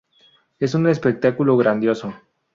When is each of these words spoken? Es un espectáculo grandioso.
Es 0.57 0.73
un 0.73 0.87
espectáculo 0.87 1.55
grandioso. 1.57 2.15